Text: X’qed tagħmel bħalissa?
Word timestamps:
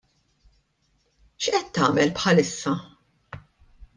X’qed 1.43 1.69
tagħmel 1.77 2.13
bħalissa? 2.17 2.73